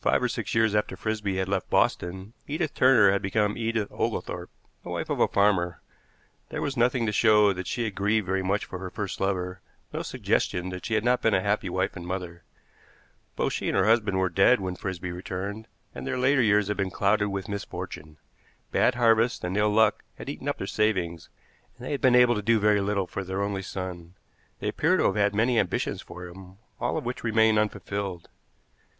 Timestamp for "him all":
26.26-26.98